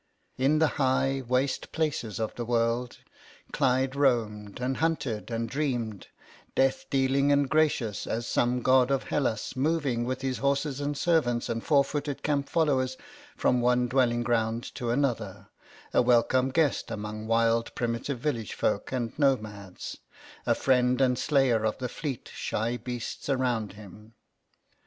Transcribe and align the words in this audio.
In 0.39 0.57
the 0.57 0.65
high 0.81 1.21
waste 1.27 1.71
places 1.71 2.19
of 2.19 2.33
the 2.33 2.43
world 2.43 2.97
Clyde 3.51 3.95
roamed 3.95 4.59
and 4.59 4.77
hunted 4.77 5.29
and 5.29 5.47
dreamed, 5.47 6.07
death 6.55 6.87
dealing 6.89 7.31
and 7.31 7.47
gracious 7.47 8.07
as 8.07 8.25
some 8.25 8.63
god 8.63 8.89
of 8.89 9.03
Hellas, 9.09 9.55
moving 9.55 10.03
with 10.03 10.21
his 10.21 10.39
horses 10.39 10.81
and 10.81 10.97
servants 10.97 11.49
and 11.49 11.63
four 11.63 11.83
footed 11.83 12.23
camp 12.23 12.49
followers 12.49 12.97
from 13.37 13.61
one 13.61 13.87
dwelling 13.87 14.23
ground 14.23 14.63
to 14.73 14.89
another, 14.89 15.49
a 15.93 16.01
welcome 16.01 16.49
guest 16.49 16.89
among 16.89 17.27
wild 17.27 17.75
primitive 17.75 18.17
village 18.17 18.55
folk 18.55 18.91
and 18.91 19.13
nomads, 19.19 19.99
a 20.47 20.55
friend 20.55 20.99
and 20.99 21.19
slayer 21.19 21.63
of 21.63 21.77
the 21.77 21.87
fleet, 21.87 22.27
shy 22.33 22.75
beasts 22.75 23.29
around 23.29 23.73
him. 23.73 24.15